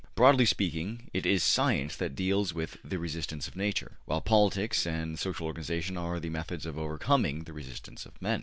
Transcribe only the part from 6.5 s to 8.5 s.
of overcoming the resistance of men.